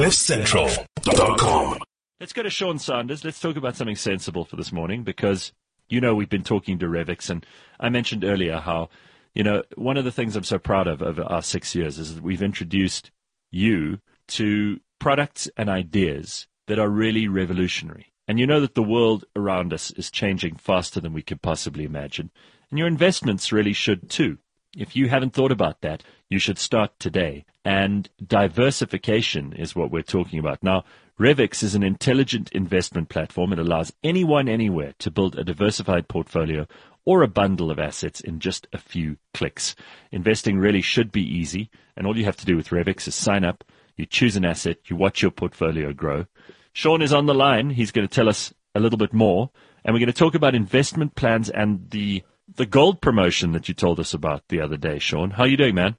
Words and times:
CliffCentral.com. 0.00 1.78
Let's 2.18 2.32
go 2.32 2.42
to 2.42 2.48
Sean 2.48 2.78
Sanders. 2.78 3.22
Let's 3.22 3.38
talk 3.38 3.56
about 3.56 3.76
something 3.76 3.96
sensible 3.96 4.46
for 4.46 4.56
this 4.56 4.72
morning 4.72 5.02
because 5.02 5.52
you 5.90 6.00
know 6.00 6.14
we've 6.14 6.30
been 6.30 6.42
talking 6.42 6.78
to 6.78 6.86
Revix, 6.86 7.28
and 7.28 7.44
I 7.78 7.90
mentioned 7.90 8.24
earlier 8.24 8.60
how 8.60 8.88
you 9.34 9.44
know 9.44 9.62
one 9.74 9.98
of 9.98 10.06
the 10.06 10.10
things 10.10 10.36
I'm 10.36 10.44
so 10.44 10.58
proud 10.58 10.86
of 10.86 11.02
over 11.02 11.22
our 11.24 11.42
six 11.42 11.74
years 11.74 11.98
is 11.98 12.14
that 12.14 12.24
we've 12.24 12.40
introduced 12.40 13.10
you 13.50 13.98
to 14.28 14.80
products 14.98 15.50
and 15.58 15.68
ideas 15.68 16.46
that 16.66 16.78
are 16.78 16.88
really 16.88 17.28
revolutionary. 17.28 18.10
And 18.26 18.40
you 18.40 18.46
know 18.46 18.60
that 18.60 18.74
the 18.74 18.82
world 18.82 19.26
around 19.36 19.74
us 19.74 19.90
is 19.90 20.10
changing 20.10 20.56
faster 20.56 21.02
than 21.02 21.12
we 21.12 21.20
could 21.20 21.42
possibly 21.42 21.84
imagine. 21.84 22.30
And 22.70 22.78
your 22.78 22.88
investments 22.88 23.52
really 23.52 23.74
should 23.74 24.08
too. 24.08 24.38
If 24.76 24.94
you 24.94 25.08
haven't 25.08 25.32
thought 25.32 25.52
about 25.52 25.80
that, 25.80 26.02
you 26.28 26.38
should 26.38 26.58
start 26.58 26.92
today. 26.98 27.44
And 27.64 28.08
diversification 28.24 29.52
is 29.52 29.74
what 29.74 29.90
we're 29.90 30.02
talking 30.02 30.38
about. 30.38 30.62
Now, 30.62 30.84
Revix 31.18 31.62
is 31.62 31.74
an 31.74 31.82
intelligent 31.82 32.50
investment 32.52 33.08
platform. 33.08 33.52
It 33.52 33.58
allows 33.58 33.92
anyone 34.02 34.48
anywhere 34.48 34.94
to 35.00 35.10
build 35.10 35.36
a 35.36 35.44
diversified 35.44 36.08
portfolio 36.08 36.66
or 37.04 37.22
a 37.22 37.28
bundle 37.28 37.70
of 37.70 37.78
assets 37.78 38.20
in 38.20 38.40
just 38.40 38.66
a 38.72 38.78
few 38.78 39.16
clicks. 39.34 39.74
Investing 40.12 40.58
really 40.58 40.80
should 40.80 41.10
be 41.10 41.22
easy, 41.22 41.70
and 41.96 42.06
all 42.06 42.16
you 42.16 42.24
have 42.24 42.36
to 42.36 42.46
do 42.46 42.56
with 42.56 42.68
Revix 42.68 43.08
is 43.08 43.14
sign 43.14 43.44
up, 43.44 43.64
you 43.96 44.06
choose 44.06 44.36
an 44.36 44.44
asset, 44.44 44.78
you 44.86 44.96
watch 44.96 45.20
your 45.20 45.30
portfolio 45.30 45.92
grow. 45.92 46.26
Sean 46.72 47.02
is 47.02 47.12
on 47.12 47.26
the 47.26 47.34
line. 47.34 47.70
He's 47.70 47.90
going 47.90 48.06
to 48.06 48.14
tell 48.14 48.28
us 48.28 48.54
a 48.74 48.80
little 48.80 48.98
bit 48.98 49.12
more, 49.12 49.50
and 49.84 49.92
we're 49.92 50.00
going 50.00 50.06
to 50.06 50.12
talk 50.12 50.34
about 50.34 50.54
investment 50.54 51.16
plans 51.16 51.50
and 51.50 51.90
the 51.90 52.22
the 52.56 52.66
gold 52.66 53.00
promotion 53.00 53.52
that 53.52 53.68
you 53.68 53.74
told 53.74 54.00
us 54.00 54.14
about 54.14 54.48
the 54.48 54.60
other 54.60 54.76
day, 54.76 54.98
Sean. 54.98 55.30
How 55.30 55.44
are 55.44 55.48
you 55.48 55.56
doing, 55.56 55.74
man? 55.74 55.96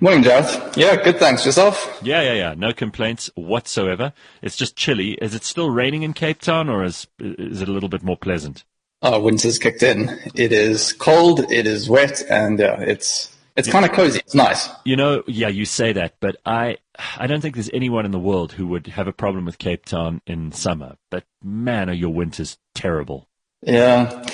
Morning, 0.00 0.22
Gareth. 0.22 0.76
Yeah, 0.76 0.96
good. 0.96 1.18
Thanks. 1.18 1.44
Yourself? 1.44 2.00
Yeah, 2.02 2.22
yeah, 2.22 2.32
yeah. 2.34 2.54
No 2.56 2.72
complaints 2.72 3.30
whatsoever. 3.34 4.12
It's 4.40 4.56
just 4.56 4.76
chilly. 4.76 5.12
Is 5.22 5.34
it 5.34 5.44
still 5.44 5.70
raining 5.70 6.02
in 6.02 6.12
Cape 6.12 6.40
Town, 6.40 6.68
or 6.68 6.84
is 6.84 7.06
is 7.18 7.60
it 7.60 7.68
a 7.68 7.72
little 7.72 7.88
bit 7.88 8.02
more 8.02 8.16
pleasant? 8.16 8.64
Oh, 9.02 9.20
winter's 9.20 9.58
kicked 9.58 9.82
in. 9.82 10.18
It 10.34 10.52
is 10.52 10.92
cold. 10.92 11.40
It 11.50 11.66
is 11.66 11.88
wet, 11.88 12.22
and 12.30 12.60
uh, 12.60 12.76
it's 12.80 13.34
it's 13.56 13.68
kind 13.68 13.84
of 13.84 13.92
cozy. 13.92 14.20
It's 14.20 14.34
nice. 14.34 14.68
You 14.84 14.96
know, 14.96 15.22
yeah, 15.26 15.48
you 15.48 15.64
say 15.64 15.92
that, 15.92 16.14
but 16.20 16.36
I 16.46 16.78
I 17.16 17.26
don't 17.26 17.40
think 17.40 17.54
there's 17.54 17.70
anyone 17.72 18.04
in 18.04 18.12
the 18.12 18.18
world 18.18 18.52
who 18.52 18.66
would 18.68 18.86
have 18.88 19.08
a 19.08 19.12
problem 19.12 19.44
with 19.44 19.58
Cape 19.58 19.84
Town 19.84 20.20
in 20.26 20.52
summer. 20.52 20.96
But 21.10 21.24
man, 21.42 21.90
are 21.90 21.94
your 21.94 22.10
winters 22.10 22.58
terrible. 22.74 23.28
Yeah. 23.62 24.24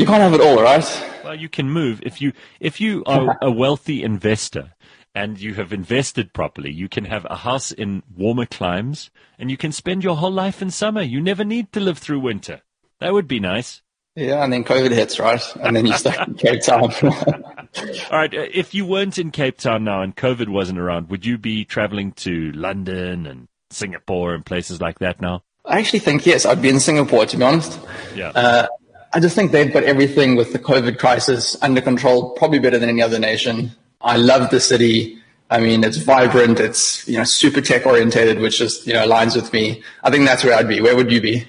You 0.00 0.06
can't 0.06 0.22
have 0.22 0.32
it 0.32 0.40
all, 0.40 0.62
right? 0.62 1.04
Well, 1.22 1.34
you 1.34 1.50
can 1.50 1.68
move 1.70 2.00
if 2.02 2.22
you 2.22 2.32
if 2.58 2.80
you 2.80 3.02
are 3.04 3.36
a 3.42 3.50
wealthy 3.50 4.02
investor 4.02 4.72
and 5.14 5.38
you 5.38 5.52
have 5.54 5.74
invested 5.74 6.32
properly. 6.32 6.72
You 6.72 6.88
can 6.88 7.04
have 7.04 7.26
a 7.28 7.36
house 7.36 7.70
in 7.70 8.02
warmer 8.16 8.46
climes, 8.46 9.10
and 9.38 9.50
you 9.50 9.58
can 9.58 9.72
spend 9.72 10.02
your 10.02 10.16
whole 10.16 10.30
life 10.32 10.62
in 10.62 10.70
summer. 10.70 11.02
You 11.02 11.20
never 11.20 11.44
need 11.44 11.70
to 11.72 11.80
live 11.80 11.98
through 11.98 12.20
winter. 12.20 12.62
That 13.00 13.12
would 13.12 13.28
be 13.28 13.40
nice. 13.40 13.82
Yeah, 14.16 14.42
and 14.42 14.50
then 14.50 14.64
COVID 14.64 14.90
hits, 14.90 15.18
right? 15.20 15.42
And 15.56 15.76
then 15.76 15.84
you're 15.84 15.98
stuck 15.98 16.26
in 16.26 16.34
Cape 16.34 16.62
Town. 16.62 16.92
All 17.02 18.18
right. 18.18 18.32
uh, 18.34 18.46
If 18.54 18.72
you 18.72 18.86
weren't 18.86 19.18
in 19.18 19.30
Cape 19.32 19.58
Town 19.58 19.84
now 19.84 20.00
and 20.00 20.16
COVID 20.16 20.48
wasn't 20.48 20.78
around, 20.78 21.10
would 21.10 21.26
you 21.26 21.36
be 21.36 21.66
traveling 21.66 22.12
to 22.12 22.52
London 22.52 23.26
and 23.26 23.48
Singapore 23.70 24.32
and 24.34 24.46
places 24.46 24.80
like 24.80 24.98
that 25.00 25.20
now? 25.20 25.42
I 25.66 25.78
actually 25.78 25.98
think 26.00 26.24
yes, 26.24 26.46
I'd 26.46 26.62
be 26.62 26.70
in 26.70 26.80
Singapore 26.80 27.26
to 27.26 27.36
be 27.36 27.42
honest. 27.44 27.78
Yeah. 28.14 28.28
Uh, 28.34 28.66
I 29.12 29.20
just 29.20 29.34
think 29.34 29.50
they've 29.52 29.72
got 29.72 29.82
everything 29.84 30.36
with 30.36 30.52
the 30.52 30.58
COVID 30.58 30.98
crisis 30.98 31.60
under 31.62 31.80
control, 31.80 32.30
probably 32.30 32.60
better 32.60 32.78
than 32.78 32.88
any 32.88 33.02
other 33.02 33.18
nation. 33.18 33.72
I 34.00 34.16
love 34.16 34.50
the 34.50 34.60
city. 34.60 35.18
I 35.50 35.58
mean, 35.58 35.82
it's 35.82 35.96
vibrant. 35.96 36.60
It's 36.60 37.06
you 37.08 37.18
know 37.18 37.24
super 37.24 37.60
tech 37.60 37.86
orientated, 37.86 38.38
which 38.38 38.58
just 38.58 38.86
you 38.86 38.92
know 38.92 39.04
aligns 39.06 39.34
with 39.34 39.52
me. 39.52 39.82
I 40.04 40.10
think 40.10 40.26
that's 40.26 40.44
where 40.44 40.56
I'd 40.56 40.68
be. 40.68 40.80
Where 40.80 40.94
would 40.94 41.10
you 41.10 41.20
be? 41.20 41.48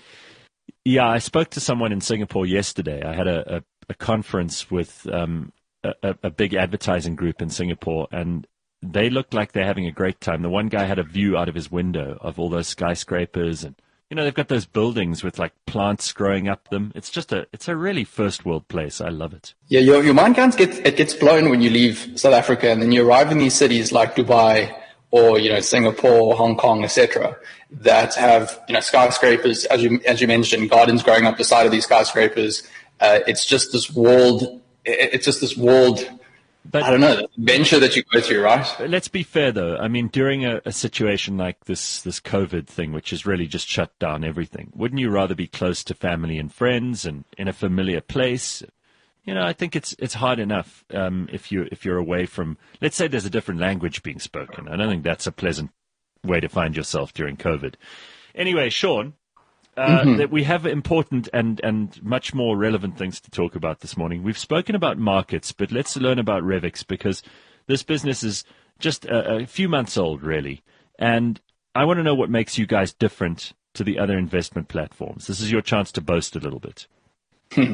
Yeah, 0.84 1.08
I 1.08 1.20
spoke 1.20 1.52
to 1.52 1.59
someone 1.59 1.92
in 1.92 2.02
Singapore 2.02 2.48
yesterday. 2.48 3.03
I 3.03 3.14
had 3.14 3.28
a, 3.28 3.58
a, 3.58 3.64
a 3.90 3.94
conference 3.94 4.72
with 4.72 5.07
um, 5.13 5.53
a, 5.84 6.16
a- 6.24 6.31
big 6.31 6.56
advertising 6.56 7.16
group 7.16 7.40
in 7.44 7.52
Singapore, 7.52 8.07
and 8.12 8.47
they 8.81 9.12
looked 9.12 9.36
like 9.36 9.52
they're 9.52 9.66
having 9.66 9.86
a 9.86 9.91
great 9.91 10.19
time. 10.19 10.41
The 10.41 10.50
one 10.50 10.69
guy 10.69 10.86
had 10.86 10.97
a 10.97 11.03
view 11.03 11.38
out 11.38 11.50
of 11.50 11.53
his 11.53 11.69
window 11.69 12.18
of 12.22 12.40
all 12.40 12.50
those 12.50 12.68
skyscrapers, 12.68 13.63
and 13.63 13.75
you 14.12 14.16
know 14.16 14.26
they've 14.26 14.34
got 14.34 14.50
those 14.50 14.66
buildings 14.66 15.24
with 15.24 15.40
like 15.40 15.54
plants 15.66 16.12
growing 16.12 16.50
up 16.50 16.68
them. 16.68 16.92
It's 16.94 17.10
just 17.10 17.32
a 17.32 17.48
it's 17.54 17.70
a 17.70 17.78
really 17.78 18.04
first 18.04 18.46
world 18.46 18.68
place. 18.68 19.00
I 19.00 19.08
love 19.08 19.34
it. 19.34 19.54
Yeah, 19.70 19.80
your 19.80 20.04
your 20.04 20.14
mind 20.14 20.36
gets 20.36 20.58
get 20.58 20.86
it 20.86 20.98
gets 20.98 21.14
blown 21.14 21.50
when 21.50 21.62
you 21.62 21.70
leave 21.70 22.12
South 22.20 22.34
Africa, 22.34 22.70
and 22.70 22.82
then 22.82 22.92
you 22.92 23.08
arrive 23.08 23.32
in 23.32 23.38
these 23.38 23.56
cities 23.56 23.94
like 23.94 24.16
Dubai 24.16 24.76
or 25.12 25.40
you 25.40 25.50
know 25.50 25.62
Singapore, 25.62 26.36
Hong 26.36 26.58
Kong, 26.58 26.84
etc. 26.84 27.38
That 27.72 28.14
have 28.16 28.62
you 28.68 28.74
know 28.74 28.82
skyscrapers, 28.82 29.64
as 29.66 29.82
you 29.82 30.02
as 30.06 30.20
you 30.20 30.28
mentioned, 30.28 30.70
gardens 30.70 31.04
growing 31.04 31.26
up 31.26 31.38
the 31.38 31.46
side 31.46 31.66
of 31.66 31.72
these 31.72 31.86
skyscrapers. 31.86 32.68
Uh, 33.00 33.20
it's 33.28 33.46
just 33.46 33.72
this 33.72 33.90
walled. 33.90 34.60
It's 34.84 35.26
just 35.26 35.40
this 35.40 35.56
walled. 35.56 36.06
But 36.64 36.84
I 36.84 36.92
don't 36.92 37.02
know 37.02 37.16
the 37.16 37.28
venture 37.38 37.80
that 37.80 37.96
you 37.96 38.04
go 38.04 38.22
through, 38.22 38.44
right? 38.44 38.68
Let's 38.82 39.08
be 39.08 39.24
fair, 39.24 39.52
though. 39.52 39.78
I 39.78 39.88
mean, 39.88 40.10
during 40.10 40.46
a, 40.46 40.62
a 40.64 40.72
situation 40.72 41.38
like 41.38 41.66
this, 41.66 42.02
this 42.02 42.20
COVID 42.20 42.68
thing, 42.68 42.94
which 42.94 43.10
has 43.10 43.26
really 43.26 43.48
just 43.48 43.68
shut 43.68 43.98
down 43.98 44.24
everything, 44.24 44.72
wouldn't 44.76 45.02
you 45.02 45.10
rather 45.10 45.34
be 45.34 45.48
close 45.48 45.84
to 45.86 45.96
family 45.96 46.38
and 46.38 46.54
friends 46.54 47.06
and 47.06 47.26
in 47.38 47.48
a 47.48 47.54
familiar 47.54 48.00
place? 48.00 48.62
You 49.24 49.34
know, 49.34 49.44
I 49.44 49.54
think 49.54 49.76
it's 49.76 49.96
it's 50.00 50.16
hard 50.16 50.40
enough 50.40 50.84
um, 50.94 51.28
if 51.32 51.52
you 51.52 51.68
if 51.72 51.84
you're 51.84 51.98
away 51.98 52.26
from. 52.26 52.58
Let's 52.80 52.96
say 52.96 53.08
there's 53.08 53.26
a 53.26 53.30
different 53.30 53.60
language 53.60 54.04
being 54.04 54.20
spoken. 54.20 54.68
I 54.68 54.76
don't 54.76 54.90
think 54.90 55.04
that's 55.04 55.28
a 55.28 55.32
pleasant 55.32 55.72
way 56.24 56.40
to 56.40 56.50
find 56.50 56.76
yourself 56.76 57.14
during 57.14 57.38
COVID. 57.38 57.76
Anyway, 58.36 58.70
Sean, 58.70 59.14
uh, 59.78 60.18
that 60.18 60.32
we 60.32 60.44
have 60.44 60.66
important 60.66 61.30
and, 61.34 61.62
and 61.64 62.02
much 62.04 62.34
more 62.34 62.58
relevant 62.58 62.98
things 62.98 63.22
to 63.22 63.32
talk 63.32 63.56
about 63.56 63.80
this 63.80 63.96
morning. 63.96 64.24
We've 64.24 64.38
spoken 64.38 64.76
about 64.76 64.98
markets, 64.98 65.52
but 65.52 65.72
let's 65.72 65.96
learn 65.96 66.20
about 66.20 66.44
Revix 66.44 66.86
because 66.86 67.24
this 67.68 67.84
business 67.84 68.24
is 68.24 68.44
just 68.80 69.06
a, 69.06 69.36
a 69.36 69.46
few 69.46 69.70
months 69.70 69.98
old, 69.98 70.24
really. 70.24 70.62
And 71.00 71.40
I 71.74 71.86
want 71.86 71.98
to 71.98 72.04
know 72.04 72.16
what 72.16 72.30
makes 72.30 72.58
you 72.58 72.66
guys 72.66 72.94
different 72.94 73.54
to 73.74 73.84
the 73.84 73.98
other 73.98 74.18
investment 74.18 74.68
platforms. 74.68 75.28
This 75.28 75.40
is 75.40 75.52
your 75.52 75.62
chance 75.62 75.92
to 75.94 76.02
boast 76.02 76.36
a 76.36 76.40
little 76.40 76.60
bit. 76.60 76.88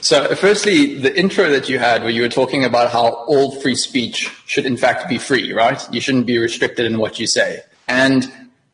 So, 0.00 0.34
firstly, 0.34 0.98
the 0.98 1.16
intro 1.16 1.48
that 1.50 1.68
you 1.68 1.78
had, 1.78 2.02
where 2.02 2.10
you 2.10 2.22
were 2.22 2.28
talking 2.28 2.64
about 2.64 2.90
how 2.90 3.06
all 3.28 3.52
free 3.60 3.76
speech 3.76 4.28
should, 4.46 4.66
in 4.66 4.76
fact, 4.76 5.08
be 5.08 5.16
free, 5.16 5.52
right? 5.52 5.80
You 5.92 6.00
shouldn't 6.00 6.26
be 6.26 6.38
restricted 6.38 6.86
in 6.86 6.98
what 6.98 7.20
you 7.20 7.28
say. 7.28 7.60
And 7.86 8.28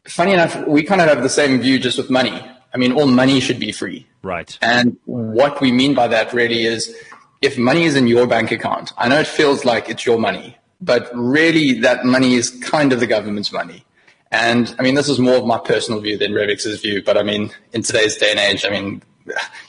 funny 0.04 0.32
enough, 0.32 0.66
we 0.66 0.84
kind 0.84 1.02
of 1.02 1.08
have 1.08 1.22
the 1.22 1.28
same 1.28 1.60
view 1.60 1.78
just 1.78 1.98
with 1.98 2.08
money. 2.08 2.42
I 2.72 2.78
mean, 2.78 2.92
all 2.92 3.06
money 3.06 3.40
should 3.40 3.58
be 3.58 3.72
free. 3.72 4.06
Right. 4.22 4.58
And 4.60 4.96
what 5.06 5.60
we 5.60 5.72
mean 5.72 5.94
by 5.94 6.08
that 6.08 6.32
really 6.32 6.64
is 6.64 6.94
if 7.40 7.56
money 7.56 7.84
is 7.84 7.96
in 7.96 8.06
your 8.06 8.26
bank 8.26 8.50
account, 8.50 8.92
I 8.98 9.08
know 9.08 9.20
it 9.20 9.26
feels 9.26 9.64
like 9.64 9.88
it's 9.88 10.04
your 10.04 10.18
money, 10.18 10.56
but 10.80 11.10
really 11.14 11.80
that 11.80 12.04
money 12.04 12.34
is 12.34 12.50
kind 12.50 12.92
of 12.92 13.00
the 13.00 13.06
government's 13.06 13.52
money. 13.52 13.84
And 14.30 14.74
I 14.78 14.82
mean, 14.82 14.94
this 14.94 15.08
is 15.08 15.18
more 15.18 15.36
of 15.36 15.46
my 15.46 15.58
personal 15.58 16.00
view 16.00 16.18
than 16.18 16.32
Revix's 16.32 16.80
view, 16.80 17.02
but 17.02 17.16
I 17.16 17.22
mean, 17.22 17.50
in 17.72 17.82
today's 17.82 18.16
day 18.16 18.30
and 18.30 18.40
age, 18.40 18.64
I 18.66 18.70
mean, 18.70 19.02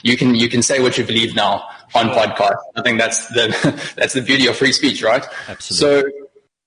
you 0.02 0.16
can, 0.16 0.34
you 0.34 0.48
can 0.48 0.62
say 0.62 0.80
what 0.80 0.98
you 0.98 1.04
believe 1.04 1.34
now 1.34 1.64
on 1.94 2.08
podcast. 2.08 2.58
I 2.76 2.82
think 2.82 2.98
that's 2.98 3.28
the, 3.28 3.92
that's 3.96 4.14
the 4.14 4.22
beauty 4.22 4.46
of 4.46 4.56
free 4.56 4.72
speech, 4.72 5.02
right? 5.02 5.24
Absolutely. 5.48 6.10
So 6.10 6.26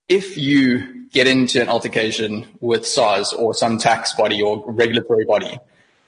if 0.09 0.37
you 0.37 1.07
get 1.09 1.27
into 1.27 1.61
an 1.61 1.69
altercation 1.69 2.47
with 2.59 2.87
SARS 2.87 3.33
or 3.33 3.53
some 3.53 3.77
tax 3.77 4.13
body 4.13 4.41
or 4.41 4.63
regulatory 4.71 5.25
body, 5.25 5.59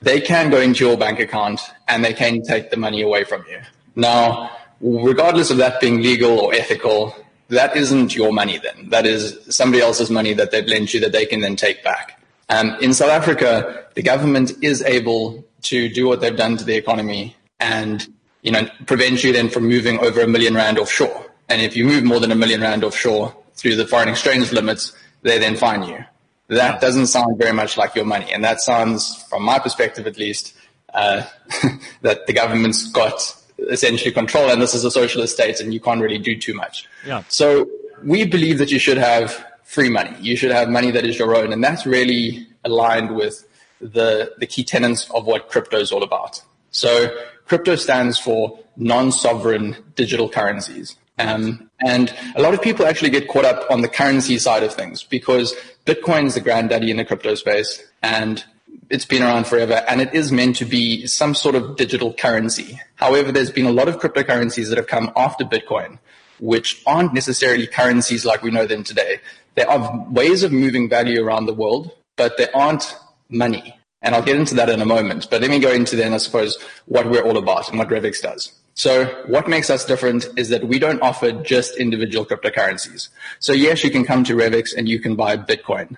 they 0.05 0.21
can 0.21 0.51
go 0.51 0.61
into 0.61 0.85
your 0.85 0.97
bank 0.97 1.19
account 1.19 1.59
and 1.87 2.05
they 2.05 2.13
can 2.13 2.43
take 2.43 2.69
the 2.69 2.77
money 2.77 3.01
away 3.01 3.23
from 3.23 3.43
you. 3.49 3.59
Now, 3.95 4.51
regardless 4.79 5.49
of 5.49 5.57
that 5.57 5.81
being 5.81 6.01
legal 6.01 6.39
or 6.39 6.53
ethical, 6.53 7.15
that 7.49 7.75
isn't 7.75 8.15
your 8.15 8.31
money 8.31 8.59
then. 8.59 8.89
That 8.89 9.07
is 9.07 9.37
somebody 9.49 9.81
else's 9.81 10.11
money 10.11 10.33
that 10.33 10.51
they've 10.51 10.67
lent 10.67 10.93
you 10.93 10.99
that 11.01 11.11
they 11.11 11.25
can 11.25 11.39
then 11.41 11.55
take 11.55 11.83
back. 11.83 12.21
Um, 12.49 12.77
in 12.81 12.93
South 12.93 13.09
Africa, 13.09 13.85
the 13.95 14.03
government 14.03 14.51
is 14.61 14.83
able 14.83 15.43
to 15.63 15.89
do 15.89 16.07
what 16.07 16.21
they've 16.21 16.37
done 16.37 16.57
to 16.57 16.63
the 16.63 16.75
economy 16.75 17.35
and, 17.59 18.07
you 18.43 18.51
know, 18.51 18.69
prevent 18.85 19.23
you 19.23 19.33
then 19.33 19.49
from 19.49 19.67
moving 19.67 19.97
over 19.99 20.21
a 20.21 20.27
million 20.27 20.53
rand 20.53 20.77
offshore. 20.77 21.31
And 21.49 21.63
if 21.63 21.75
you 21.75 21.83
move 21.83 22.03
more 22.03 22.19
than 22.19 22.31
a 22.31 22.35
million 22.35 22.61
rand 22.61 22.83
offshore 22.83 23.35
through 23.55 23.75
the 23.75 23.87
foreign 23.87 24.09
exchange 24.09 24.51
limits, 24.51 24.93
they 25.23 25.39
then 25.39 25.55
fine 25.55 25.81
you. 25.83 26.05
That 26.47 26.79
doesn't 26.81 27.07
sound 27.07 27.37
very 27.37 27.53
much 27.53 27.77
like 27.77 27.95
your 27.95 28.05
money. 28.05 28.31
And 28.31 28.43
that 28.43 28.61
sounds, 28.61 29.23
from 29.29 29.43
my 29.43 29.59
perspective 29.59 30.05
at 30.05 30.17
least, 30.17 30.55
uh, 30.93 31.23
that 32.01 32.27
the 32.27 32.33
government's 32.33 32.91
got 32.91 33.35
essentially 33.69 34.11
control 34.11 34.49
and 34.49 34.61
this 34.61 34.73
is 34.73 34.83
a 34.83 34.91
socialist 34.91 35.33
state 35.33 35.59
and 35.59 35.73
you 35.73 35.79
can't 35.79 36.01
really 36.01 36.17
do 36.17 36.37
too 36.37 36.53
much. 36.53 36.87
Yeah. 37.05 37.23
So 37.29 37.69
we 38.03 38.25
believe 38.25 38.57
that 38.59 38.71
you 38.71 38.79
should 38.79 38.97
have 38.97 39.45
free 39.63 39.89
money. 39.89 40.15
You 40.19 40.35
should 40.35 40.51
have 40.51 40.69
money 40.69 40.91
that 40.91 41.05
is 41.05 41.17
your 41.17 41.35
own. 41.35 41.51
And 41.51 41.63
that's 41.63 41.85
really 41.85 42.47
aligned 42.63 43.15
with 43.15 43.47
the, 43.81 44.33
the 44.37 44.45
key 44.45 44.63
tenets 44.63 45.09
of 45.11 45.25
what 45.25 45.49
crypto 45.49 45.77
is 45.77 45.91
all 45.91 46.03
about. 46.03 46.41
So 46.71 47.15
crypto 47.45 47.75
stands 47.75 48.19
for 48.19 48.59
non-sovereign 48.77 49.77
digital 49.95 50.29
currencies. 50.29 50.95
Um, 51.17 51.69
and 51.79 52.13
a 52.35 52.41
lot 52.41 52.53
of 52.53 52.61
people 52.61 52.85
actually 52.85 53.09
get 53.09 53.27
caught 53.27 53.45
up 53.45 53.69
on 53.71 53.81
the 53.81 53.87
currency 53.87 54.37
side 54.37 54.63
of 54.63 54.73
things 54.73 55.03
because 55.03 55.55
Bitcoin 55.85 56.25
is 56.25 56.33
the 56.33 56.41
granddaddy 56.41 56.91
in 56.91 56.97
the 56.97 57.05
crypto 57.05 57.35
space 57.35 57.83
and 58.03 58.43
it's 58.89 59.05
been 59.05 59.23
around 59.23 59.47
forever 59.47 59.83
and 59.87 60.01
it 60.01 60.13
is 60.13 60.31
meant 60.31 60.57
to 60.57 60.65
be 60.65 61.07
some 61.07 61.33
sort 61.33 61.55
of 61.55 61.77
digital 61.77 62.13
currency. 62.13 62.79
However, 62.95 63.31
there's 63.31 63.51
been 63.51 63.65
a 63.65 63.71
lot 63.71 63.87
of 63.87 63.99
cryptocurrencies 63.99 64.69
that 64.69 64.77
have 64.77 64.87
come 64.87 65.11
after 65.15 65.45
Bitcoin, 65.45 65.99
which 66.39 66.83
aren't 66.85 67.13
necessarily 67.13 67.65
currencies 67.65 68.25
like 68.25 68.43
we 68.43 68.51
know 68.51 68.65
them 68.65 68.83
today. 68.83 69.19
They 69.55 69.63
are 69.63 70.05
ways 70.09 70.43
of 70.43 70.51
moving 70.51 70.89
value 70.89 71.23
around 71.23 71.45
the 71.45 71.53
world, 71.53 71.91
but 72.17 72.37
they 72.37 72.49
aren't 72.51 72.97
money. 73.29 73.79
And 74.01 74.13
I'll 74.13 74.21
get 74.21 74.35
into 74.35 74.53
that 74.55 74.69
in 74.69 74.81
a 74.81 74.85
moment. 74.85 75.29
But 75.31 75.41
let 75.41 75.49
me 75.49 75.59
go 75.59 75.71
into 75.71 75.95
then, 75.95 76.13
I 76.13 76.17
suppose, 76.17 76.61
what 76.85 77.09
we're 77.09 77.23
all 77.23 77.37
about 77.37 77.69
and 77.69 77.79
what 77.79 77.87
Revix 77.87 78.21
does. 78.21 78.51
So 78.75 79.05
what 79.27 79.47
makes 79.47 79.69
us 79.69 79.85
different 79.85 80.27
is 80.35 80.49
that 80.49 80.67
we 80.67 80.79
don't 80.79 81.01
offer 81.01 81.31
just 81.31 81.77
individual 81.77 82.25
cryptocurrencies. 82.25 83.07
So 83.39 83.53
yes, 83.53 83.85
you 83.85 83.89
can 83.89 84.03
come 84.03 84.25
to 84.25 84.35
Revix 84.35 84.75
and 84.75 84.87
you 84.87 84.99
can 84.99 85.15
buy 85.15 85.37
Bitcoin. 85.37 85.97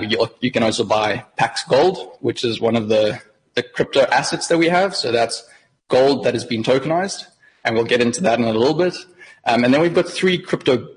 You, 0.00 0.26
you 0.40 0.50
can 0.50 0.62
also 0.62 0.82
buy 0.82 1.26
Pax 1.36 1.62
Gold, 1.64 2.16
which 2.20 2.42
is 2.42 2.58
one 2.58 2.74
of 2.74 2.88
the, 2.88 3.20
the 3.54 3.62
crypto 3.62 4.00
assets 4.06 4.48
that 4.48 4.56
we 4.56 4.68
have. 4.68 4.96
So 4.96 5.12
that's 5.12 5.46
gold 5.88 6.24
that 6.24 6.32
has 6.32 6.44
been 6.44 6.62
tokenized. 6.62 7.26
And 7.64 7.74
we'll 7.74 7.84
get 7.84 8.00
into 8.00 8.22
that 8.22 8.38
in 8.38 8.46
a 8.46 8.52
little 8.52 8.74
bit. 8.74 8.96
Um, 9.44 9.62
and 9.62 9.74
then 9.74 9.82
we've 9.82 9.94
got 9.94 10.08
three 10.08 10.38
crypto 10.38 10.88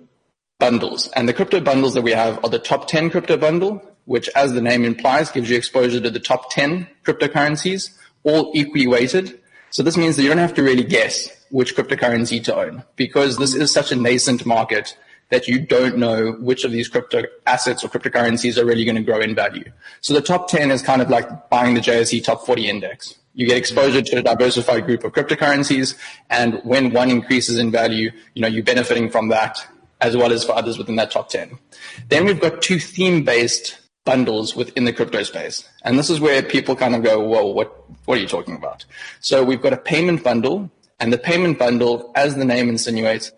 bundles. 0.58 1.10
And 1.18 1.28
the 1.28 1.34
crypto 1.34 1.60
bundles 1.60 1.96
that 1.96 2.02
we 2.02 2.12
have 2.12 2.42
are 2.46 2.50
the 2.50 2.60
top 2.60 2.88
10 2.88 3.10
crypto 3.10 3.36
bundle, 3.36 3.84
which 4.06 4.30
as 4.36 4.54
the 4.54 4.62
name 4.62 4.86
implies, 4.86 5.32
gives 5.32 5.50
you 5.50 5.58
exposure 5.58 6.00
to 6.00 6.10
the 6.10 6.20
top 6.20 6.50
10 6.52 6.88
cryptocurrencies, 7.04 7.98
all 8.24 8.52
equally 8.56 8.88
weighted. 8.88 9.40
So 9.72 9.84
this 9.84 9.98
means 9.98 10.16
that 10.16 10.24
you 10.24 10.30
don't 10.30 10.38
have 10.38 10.54
to 10.56 10.64
really 10.64 10.84
guess 10.84 11.30
which 11.52 11.76
cryptocurrency 11.76 12.44
to 12.46 12.56
own 12.56 12.84
because 12.96 13.38
this 13.38 13.54
is 13.54 13.72
such 13.72 13.92
a 13.92 13.96
nascent 13.96 14.46
market 14.46 14.98
that 15.30 15.48
you 15.48 15.60
don't 15.60 15.98
know 15.98 16.32
which 16.40 16.64
of 16.64 16.72
these 16.72 16.88
crypto 16.88 17.24
assets 17.46 17.84
or 17.84 17.88
cryptocurrencies 17.88 18.58
are 18.58 18.66
really 18.66 18.84
going 18.84 18.96
to 18.96 19.04
grow 19.04 19.20
in 19.20 19.36
value. 19.36 19.72
So 20.02 20.14
the 20.14 20.22
top 20.22 20.48
10 20.48 20.72
is 20.72 20.82
kind 20.82 21.02
of 21.02 21.10
like 21.10 21.50
buying 21.50 21.76
the 21.76 21.82
JSE 21.82 22.24
top 22.24 22.46
40 22.46 22.68
index. 22.68 23.16
You 23.36 23.48
get 23.48 23.58
exposure 23.58 24.02
to 24.02 24.18
a 24.18 24.24
diversified 24.24 24.86
group 24.86 25.04
of 25.04 25.14
cryptocurrencies. 25.14 25.96
And 26.32 26.60
when 26.64 26.92
one 26.92 27.12
increases 27.12 27.60
in 27.60 27.72
value, 27.72 28.12
you 28.34 28.42
know, 28.42 28.48
you're 28.48 28.64
benefiting 28.64 29.10
from 29.10 29.30
that 29.30 29.66
as 30.02 30.18
well 30.18 30.32
as 30.32 30.44
for 30.44 30.54
others 30.54 30.78
within 30.78 30.96
that 30.96 31.12
top 31.12 31.30
10. 31.30 31.58
Then 32.08 32.26
we've 32.26 32.40
got 32.40 32.62
two 32.62 32.80
theme 32.80 33.24
based 33.24 33.79
bundles 34.06 34.56
within 34.56 34.86
the 34.86 34.94
crypto 34.94 35.24
space. 35.24 35.68
And 35.84 35.98
this 35.98 36.10
is 36.10 36.20
where 36.20 36.42
people 36.42 36.76
kind 36.76 36.96
of 36.96 37.04
go, 37.04 37.20
whoa, 37.20 37.46
what, 37.46 37.74
what 38.06 38.18
are 38.18 38.22
you 38.22 38.28
talking 38.28 38.56
about? 38.56 38.86
So 39.20 39.44
we've 39.44 39.62
got 39.62 39.74
a 39.74 39.78
payment 39.78 40.24
bundle 40.24 40.72
and 41.00 41.14
the 41.14 41.18
payment 41.18 41.58
bundle, 41.58 42.12
as 42.16 42.36
the 42.36 42.46
name 42.46 42.68
insinuates, 42.70 43.32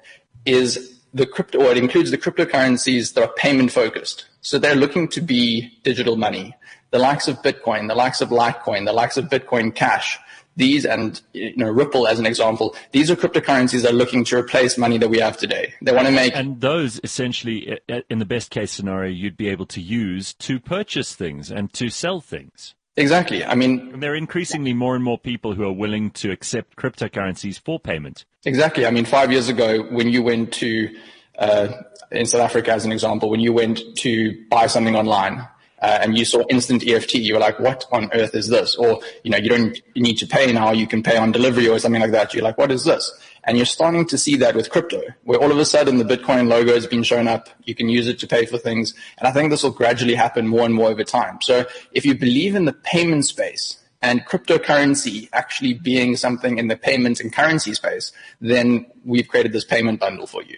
is 0.45 0.99
the 1.13 1.25
crypto, 1.25 1.59
or 1.59 1.71
it 1.71 1.77
includes 1.77 2.09
the 2.09 2.17
cryptocurrencies 2.17 3.13
that 3.13 3.23
are 3.23 3.33
payment 3.33 3.71
focused. 3.71 4.25
So 4.41 4.57
they're 4.57 4.75
looking 4.75 5.07
to 5.09 5.21
be 5.21 5.77
digital 5.83 6.15
money. 6.15 6.55
The 6.89 6.99
likes 6.99 7.27
of 7.27 7.41
Bitcoin, 7.41 7.87
the 7.87 7.95
likes 7.95 8.21
of 8.21 8.29
Litecoin, 8.29 8.85
the 8.85 8.93
likes 8.93 9.17
of 9.17 9.25
Bitcoin 9.25 9.73
Cash, 9.75 10.17
these 10.55 10.85
and 10.85 11.21
you 11.33 11.55
know 11.55 11.69
Ripple 11.69 12.07
as 12.07 12.19
an 12.19 12.25
example, 12.25 12.75
these 12.91 13.09
are 13.09 13.15
cryptocurrencies 13.15 13.83
that 13.83 13.91
are 13.91 13.95
looking 13.95 14.23
to 14.25 14.37
replace 14.37 14.77
money 14.77 14.97
that 14.97 15.09
we 15.09 15.19
have 15.19 15.37
today. 15.37 15.73
They 15.81 15.91
want 15.91 16.07
to 16.07 16.13
make 16.13 16.35
and 16.35 16.59
those 16.61 16.99
essentially, 17.03 17.79
in 18.09 18.19
the 18.19 18.25
best 18.25 18.51
case 18.51 18.71
scenario, 18.71 19.09
you'd 19.11 19.37
be 19.37 19.49
able 19.49 19.65
to 19.67 19.81
use 19.81 20.33
to 20.35 20.59
purchase 20.59 21.15
things 21.15 21.51
and 21.51 21.71
to 21.73 21.89
sell 21.89 22.21
things. 22.21 22.75
Exactly. 22.97 23.43
I 23.45 23.55
mean, 23.55 23.91
and 23.93 24.03
there 24.03 24.11
are 24.11 24.15
increasingly 24.15 24.73
more 24.73 24.95
and 24.95 25.03
more 25.03 25.17
people 25.17 25.53
who 25.53 25.63
are 25.63 25.71
willing 25.71 26.11
to 26.11 26.31
accept 26.31 26.75
cryptocurrencies 26.75 27.59
for 27.59 27.79
payment. 27.79 28.25
Exactly. 28.43 28.85
I 28.85 28.91
mean, 28.91 29.05
five 29.05 29.31
years 29.31 29.47
ago, 29.47 29.83
when 29.83 30.09
you 30.09 30.21
went 30.21 30.51
to, 30.55 30.93
uh, 31.39 31.69
in 32.11 32.25
South 32.25 32.41
Africa, 32.41 32.73
as 32.73 32.83
an 32.83 32.91
example, 32.91 33.29
when 33.29 33.39
you 33.39 33.53
went 33.53 33.79
to 33.99 34.45
buy 34.49 34.67
something 34.67 34.95
online, 34.95 35.47
uh, 35.81 35.99
and 36.01 36.17
you 36.17 36.25
saw 36.25 36.43
instant 36.49 36.87
EFT, 36.87 37.15
you 37.15 37.33
were 37.33 37.39
like, 37.39 37.59
what 37.59 37.85
on 37.91 38.11
earth 38.13 38.35
is 38.35 38.47
this? 38.47 38.75
Or, 38.75 38.99
you 39.23 39.31
know, 39.31 39.37
you 39.37 39.49
don't 39.49 39.79
need 39.95 40.15
to 40.15 40.27
pay 40.27 40.51
now, 40.51 40.71
you 40.71 40.87
can 40.87 41.01
pay 41.01 41.17
on 41.17 41.31
delivery 41.31 41.67
or 41.67 41.79
something 41.79 42.01
like 42.01 42.11
that. 42.11 42.33
You're 42.33 42.43
like, 42.43 42.57
what 42.57 42.71
is 42.71 42.85
this? 42.85 43.11
And 43.43 43.57
you're 43.57 43.65
starting 43.65 44.05
to 44.07 44.17
see 44.17 44.35
that 44.37 44.55
with 44.55 44.69
crypto, 44.69 45.01
where 45.23 45.39
all 45.39 45.51
of 45.51 45.57
a 45.57 45.65
sudden 45.65 45.97
the 45.97 46.03
Bitcoin 46.03 46.47
logo 46.47 46.73
has 46.73 46.85
been 46.85 47.01
shown 47.01 47.27
up. 47.27 47.49
You 47.63 47.73
can 47.73 47.89
use 47.89 48.07
it 48.07 48.19
to 48.19 48.27
pay 48.27 48.45
for 48.45 48.59
things. 48.59 48.93
And 49.17 49.27
I 49.27 49.31
think 49.31 49.49
this 49.49 49.63
will 49.63 49.71
gradually 49.71 50.13
happen 50.13 50.47
more 50.47 50.65
and 50.65 50.75
more 50.75 50.89
over 50.89 51.03
time. 51.03 51.39
So 51.41 51.65
if 51.91 52.05
you 52.05 52.13
believe 52.13 52.53
in 52.53 52.65
the 52.65 52.73
payment 52.73 53.25
space 53.25 53.79
and 54.03 54.23
cryptocurrency 54.25 55.29
actually 55.33 55.73
being 55.73 56.15
something 56.15 56.59
in 56.59 56.67
the 56.67 56.77
payment 56.77 57.19
and 57.19 57.33
currency 57.33 57.73
space, 57.73 58.11
then 58.39 58.85
we've 59.03 59.27
created 59.27 59.53
this 59.53 59.65
payment 59.65 59.99
bundle 59.99 60.27
for 60.27 60.43
you. 60.43 60.57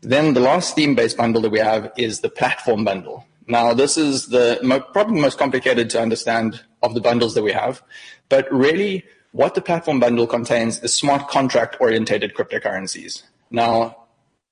Then 0.00 0.34
the 0.34 0.40
last 0.40 0.74
theme-based 0.74 1.16
bundle 1.16 1.42
that 1.42 1.50
we 1.50 1.58
have 1.58 1.92
is 1.96 2.20
the 2.20 2.28
platform 2.28 2.84
bundle. 2.84 3.26
Now, 3.46 3.74
this 3.74 3.96
is 3.98 4.28
the 4.28 4.58
mo- 4.62 4.80
probably 4.80 5.20
most 5.20 5.38
complicated 5.38 5.90
to 5.90 6.00
understand 6.00 6.62
of 6.82 6.94
the 6.94 7.00
bundles 7.00 7.34
that 7.34 7.42
we 7.42 7.52
have, 7.52 7.82
but 8.28 8.50
really 8.52 9.04
what 9.32 9.54
the 9.54 9.60
platform 9.60 10.00
bundle 10.00 10.26
contains 10.26 10.82
is 10.82 10.94
smart 10.94 11.28
contract 11.28 11.76
orientated 11.80 12.34
cryptocurrencies. 12.34 13.22
Now, 13.50 13.96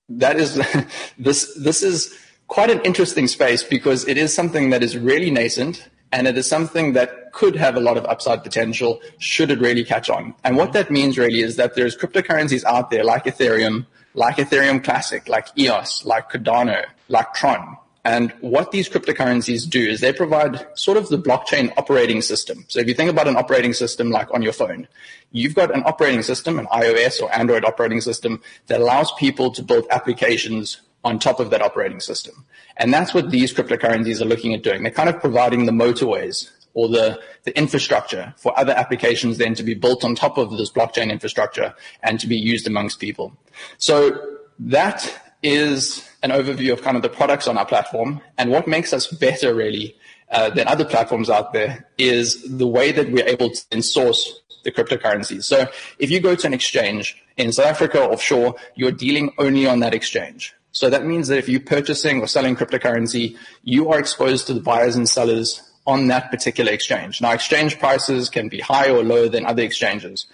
that 0.08 0.36
is 0.36 0.54
this 1.18 1.54
this 1.54 1.82
is 1.82 2.18
quite 2.48 2.70
an 2.70 2.80
interesting 2.82 3.28
space 3.28 3.62
because 3.62 4.06
it 4.06 4.18
is 4.18 4.34
something 4.34 4.70
that 4.70 4.82
is 4.82 4.98
really 4.98 5.30
nascent 5.30 5.88
and 6.12 6.26
it 6.26 6.36
is 6.36 6.46
something 6.46 6.92
that 6.92 7.32
could 7.32 7.56
have 7.56 7.76
a 7.76 7.80
lot 7.80 7.96
of 7.96 8.04
upside 8.04 8.42
potential 8.42 9.00
should 9.18 9.50
it 9.50 9.58
really 9.58 9.82
catch 9.84 10.10
on. 10.10 10.34
And 10.44 10.58
what 10.58 10.74
that 10.74 10.90
means 10.90 11.16
really 11.16 11.40
is 11.40 11.56
that 11.56 11.74
there's 11.74 11.96
cryptocurrencies 11.96 12.64
out 12.64 12.90
there 12.90 13.04
like 13.04 13.24
Ethereum, 13.24 13.86
like 14.12 14.36
Ethereum 14.36 14.84
Classic, 14.84 15.26
like 15.28 15.46
EOS, 15.58 16.04
like 16.04 16.30
Cardano, 16.30 16.84
like 17.08 17.32
Tron, 17.32 17.78
and 18.04 18.32
what 18.40 18.72
these 18.72 18.88
cryptocurrencies 18.88 19.68
do 19.68 19.80
is 19.80 20.00
they 20.00 20.12
provide 20.12 20.66
sort 20.76 20.96
of 20.96 21.08
the 21.08 21.18
blockchain 21.18 21.72
operating 21.76 22.20
system. 22.20 22.64
So 22.68 22.80
if 22.80 22.88
you 22.88 22.94
think 22.94 23.10
about 23.10 23.28
an 23.28 23.36
operating 23.36 23.72
system 23.72 24.10
like 24.10 24.32
on 24.34 24.42
your 24.42 24.52
phone, 24.52 24.88
you've 25.30 25.54
got 25.54 25.72
an 25.72 25.84
operating 25.86 26.22
system, 26.22 26.58
an 26.58 26.66
iOS 26.66 27.22
or 27.22 27.32
Android 27.34 27.64
operating 27.64 28.00
system 28.00 28.42
that 28.66 28.80
allows 28.80 29.12
people 29.12 29.52
to 29.52 29.62
build 29.62 29.86
applications 29.90 30.80
on 31.04 31.18
top 31.18 31.38
of 31.38 31.50
that 31.50 31.62
operating 31.62 32.00
system. 32.00 32.44
And 32.76 32.92
that's 32.92 33.14
what 33.14 33.30
these 33.30 33.52
cryptocurrencies 33.54 34.20
are 34.20 34.24
looking 34.24 34.52
at 34.54 34.62
doing. 34.62 34.82
They're 34.82 34.92
kind 34.92 35.08
of 35.08 35.20
providing 35.20 35.66
the 35.66 35.72
motorways 35.72 36.50
or 36.74 36.88
the, 36.88 37.20
the 37.44 37.56
infrastructure 37.56 38.34
for 38.36 38.58
other 38.58 38.72
applications 38.72 39.38
then 39.38 39.54
to 39.54 39.62
be 39.62 39.74
built 39.74 40.04
on 40.04 40.14
top 40.14 40.38
of 40.38 40.50
this 40.56 40.72
blockchain 40.72 41.10
infrastructure 41.10 41.74
and 42.02 42.18
to 42.18 42.26
be 42.26 42.36
used 42.36 42.66
amongst 42.66 42.98
people. 42.98 43.36
So 43.78 44.38
that 44.58 45.34
is 45.42 46.08
an 46.22 46.30
overview 46.30 46.72
of 46.72 46.82
kind 46.82 46.96
of 46.96 47.02
the 47.02 47.08
products 47.08 47.48
on 47.48 47.58
our 47.58 47.66
platform. 47.66 48.20
And 48.38 48.50
what 48.50 48.66
makes 48.66 48.92
us 48.92 49.06
better 49.06 49.54
really 49.54 49.96
uh, 50.30 50.50
than 50.50 50.68
other 50.68 50.84
platforms 50.84 51.28
out 51.28 51.52
there 51.52 51.88
is 51.98 52.42
the 52.48 52.66
way 52.66 52.92
that 52.92 53.10
we're 53.10 53.26
able 53.26 53.50
to 53.50 53.82
source 53.82 54.40
the 54.64 54.70
cryptocurrencies. 54.70 55.44
So 55.44 55.66
if 55.98 56.10
you 56.10 56.20
go 56.20 56.34
to 56.34 56.46
an 56.46 56.54
exchange 56.54 57.20
in 57.36 57.52
South 57.52 57.66
Africa 57.66 58.02
offshore, 58.02 58.54
you're 58.74 58.92
dealing 58.92 59.32
only 59.38 59.66
on 59.66 59.80
that 59.80 59.94
exchange. 59.94 60.54
So 60.70 60.88
that 60.88 61.04
means 61.04 61.28
that 61.28 61.38
if 61.38 61.48
you're 61.48 61.60
purchasing 61.60 62.20
or 62.20 62.26
selling 62.26 62.56
cryptocurrency, 62.56 63.36
you 63.62 63.90
are 63.90 63.98
exposed 63.98 64.46
to 64.46 64.54
the 64.54 64.60
buyers 64.60 64.96
and 64.96 65.08
sellers 65.08 65.60
on 65.86 66.06
that 66.08 66.30
particular 66.30 66.72
exchange. 66.72 67.20
Now, 67.20 67.32
exchange 67.32 67.78
prices 67.78 68.30
can 68.30 68.48
be 68.48 68.60
higher 68.60 68.96
or 68.96 69.02
lower 69.02 69.28
than 69.28 69.44
other 69.44 69.62
exchanges, 69.62 70.26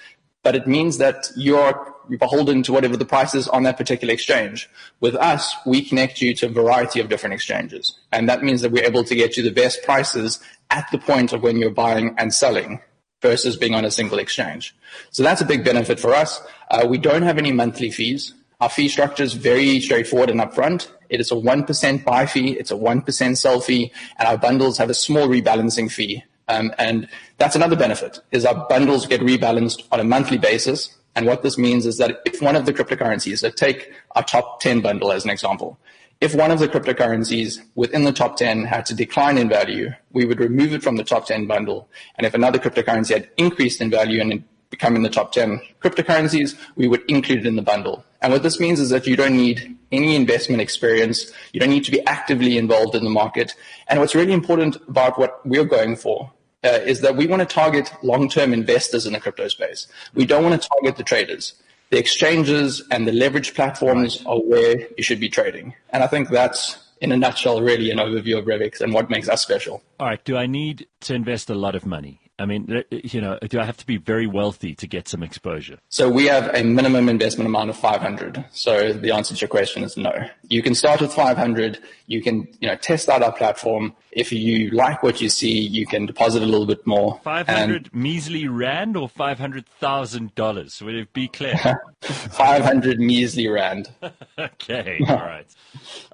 but 0.42 0.54
it 0.54 0.66
means 0.66 0.98
that 0.98 1.28
you're 1.36 1.94
beholden 2.16 2.62
to 2.62 2.72
whatever 2.72 2.96
the 2.96 3.04
price 3.04 3.34
is 3.34 3.48
on 3.48 3.64
that 3.64 3.76
particular 3.76 4.14
exchange. 4.14 4.68
With 5.00 5.14
us, 5.16 5.54
we 5.66 5.82
connect 5.82 6.20
you 6.20 6.34
to 6.34 6.46
a 6.46 6.50
variety 6.50 7.00
of 7.00 7.08
different 7.08 7.34
exchanges. 7.34 7.98
And 8.12 8.28
that 8.28 8.42
means 8.42 8.62
that 8.62 8.72
we're 8.72 8.84
able 8.84 9.04
to 9.04 9.14
get 9.14 9.36
you 9.36 9.42
the 9.42 9.50
best 9.50 9.82
prices 9.82 10.40
at 10.70 10.88
the 10.90 10.98
point 10.98 11.32
of 11.32 11.42
when 11.42 11.56
you're 11.56 11.70
buying 11.70 12.14
and 12.18 12.32
selling 12.32 12.80
versus 13.20 13.56
being 13.56 13.74
on 13.74 13.84
a 13.84 13.90
single 13.90 14.18
exchange. 14.18 14.74
So 15.10 15.22
that's 15.22 15.40
a 15.40 15.44
big 15.44 15.64
benefit 15.64 15.98
for 15.98 16.14
us. 16.14 16.40
Uh, 16.70 16.86
we 16.88 16.98
don't 16.98 17.22
have 17.22 17.38
any 17.38 17.52
monthly 17.52 17.90
fees. 17.90 18.34
Our 18.60 18.68
fee 18.68 18.88
structure 18.88 19.22
is 19.22 19.34
very 19.34 19.80
straightforward 19.80 20.30
and 20.30 20.40
upfront. 20.40 20.88
It 21.08 21.20
is 21.20 21.30
a 21.30 21.34
1% 21.34 22.04
buy 22.04 22.26
fee, 22.26 22.52
it's 22.52 22.70
a 22.70 22.74
1% 22.74 23.36
sell 23.36 23.60
fee, 23.60 23.92
and 24.18 24.28
our 24.28 24.36
bundles 24.36 24.78
have 24.78 24.90
a 24.90 24.94
small 24.94 25.28
rebalancing 25.28 25.90
fee. 25.90 26.24
Um, 26.48 26.72
and 26.78 27.08
that's 27.36 27.56
another 27.56 27.76
benefit, 27.76 28.20
is 28.32 28.44
our 28.44 28.66
bundles 28.68 29.06
get 29.06 29.20
rebalanced 29.20 29.84
on 29.92 30.00
a 30.00 30.04
monthly 30.04 30.38
basis 30.38 30.97
and 31.18 31.26
what 31.26 31.42
this 31.42 31.58
means 31.58 31.84
is 31.84 31.98
that 31.98 32.22
if 32.24 32.40
one 32.40 32.54
of 32.54 32.64
the 32.64 32.72
cryptocurrencies, 32.72 33.40
so 33.40 33.50
take 33.50 33.92
our 34.14 34.22
top 34.22 34.60
10 34.60 34.82
bundle 34.82 35.10
as 35.10 35.24
an 35.24 35.30
example, 35.30 35.76
if 36.20 36.32
one 36.32 36.52
of 36.52 36.60
the 36.60 36.68
cryptocurrencies 36.68 37.58
within 37.74 38.04
the 38.04 38.12
top 38.12 38.36
10 38.36 38.62
had 38.62 38.86
to 38.86 38.94
decline 38.94 39.36
in 39.36 39.48
value, 39.48 39.90
we 40.12 40.24
would 40.24 40.38
remove 40.38 40.72
it 40.72 40.80
from 40.80 40.94
the 40.94 41.02
top 41.02 41.26
10 41.26 41.48
bundle. 41.48 41.88
And 42.14 42.24
if 42.24 42.34
another 42.34 42.60
cryptocurrency 42.60 43.14
had 43.14 43.28
increased 43.36 43.80
in 43.80 43.90
value 43.90 44.20
and 44.20 44.44
become 44.70 44.94
in 44.94 45.02
the 45.02 45.10
top 45.10 45.32
10 45.32 45.60
cryptocurrencies, 45.82 46.56
we 46.76 46.86
would 46.86 47.02
include 47.10 47.40
it 47.40 47.46
in 47.46 47.56
the 47.56 47.62
bundle. 47.62 48.04
And 48.22 48.32
what 48.32 48.44
this 48.44 48.60
means 48.60 48.78
is 48.78 48.90
that 48.90 49.08
you 49.08 49.16
don't 49.16 49.36
need 49.36 49.76
any 49.90 50.14
investment 50.14 50.62
experience. 50.62 51.32
You 51.52 51.58
don't 51.58 51.70
need 51.70 51.84
to 51.86 51.90
be 51.90 52.06
actively 52.06 52.58
involved 52.58 52.94
in 52.94 53.02
the 53.02 53.10
market. 53.10 53.56
And 53.88 53.98
what's 53.98 54.14
really 54.14 54.32
important 54.32 54.76
about 54.86 55.18
what 55.18 55.44
we're 55.44 55.64
going 55.64 55.96
for 55.96 56.30
uh, 56.64 56.68
is 56.84 57.00
that 57.02 57.16
we 57.16 57.26
want 57.26 57.40
to 57.40 57.46
target 57.46 57.92
long-term 58.02 58.52
investors 58.52 59.06
in 59.06 59.12
the 59.12 59.20
crypto 59.20 59.48
space. 59.48 59.86
We 60.14 60.26
don't 60.26 60.42
want 60.42 60.60
to 60.60 60.68
target 60.68 60.96
the 60.96 61.04
traders. 61.04 61.54
the 61.90 61.98
exchanges 61.98 62.82
and 62.90 63.06
the 63.06 63.12
leverage 63.12 63.54
platforms 63.54 64.22
are 64.26 64.38
where 64.38 64.86
you 64.96 65.02
should 65.02 65.20
be 65.20 65.28
trading. 65.28 65.74
And 65.90 66.02
I 66.02 66.06
think 66.06 66.28
that's 66.28 66.78
in 67.00 67.12
a 67.12 67.16
nutshell, 67.16 67.60
really 67.62 67.90
an 67.90 67.98
overview 67.98 68.38
of 68.38 68.44
Revix 68.44 68.80
and 68.80 68.92
what 68.92 69.08
makes 69.08 69.28
us 69.28 69.40
special. 69.42 69.82
All 69.98 70.06
right. 70.06 70.22
Do 70.24 70.36
I 70.36 70.46
need 70.46 70.86
to 71.00 71.14
invest 71.14 71.48
a 71.48 71.54
lot 71.54 71.74
of 71.74 71.86
money? 71.86 72.20
I 72.38 72.46
mean, 72.46 72.68
uh, 72.70 72.78
uh, 72.78 73.00
you 73.02 73.20
know, 73.20 73.38
do 73.48 73.58
I 73.58 73.64
have 73.64 73.76
to 73.78 73.86
be 73.86 73.96
very 73.96 74.26
wealthy 74.26 74.74
to 74.76 74.86
get 74.86 75.08
some 75.08 75.22
exposure? 75.22 75.78
So 75.88 76.08
we 76.08 76.26
have 76.26 76.54
a 76.54 76.62
minimum 76.62 77.08
investment 77.08 77.48
amount 77.48 77.70
of 77.70 77.76
500. 77.76 78.44
So 78.52 78.92
the 78.92 79.10
answer 79.10 79.34
to 79.34 79.40
your 79.40 79.48
question 79.48 79.82
is 79.82 79.96
no. 79.96 80.12
You 80.42 80.62
can 80.62 80.74
start 80.74 81.00
with 81.00 81.12
500. 81.12 81.80
You 82.06 82.22
can, 82.22 82.48
you 82.60 82.68
know, 82.68 82.76
test 82.76 83.08
out 83.08 83.22
our 83.22 83.32
platform. 83.32 83.94
If 84.12 84.32
you 84.32 84.70
like 84.70 85.02
what 85.02 85.20
you 85.20 85.28
see, 85.28 85.58
you 85.58 85.86
can 85.86 86.06
deposit 86.06 86.42
a 86.42 86.46
little 86.46 86.66
bit 86.66 86.86
more. 86.86 87.20
500 87.24 87.92
measly 87.92 88.46
rand 88.46 88.96
or 88.96 89.08
$500,000? 89.08 90.82
Would 90.82 90.94
it 90.94 91.12
be 91.12 91.28
clear? 91.28 91.56
500 92.00 93.00
measly 93.00 93.48
rand. 93.48 93.90
okay. 94.38 95.00
All 95.08 95.16
right. 95.16 95.46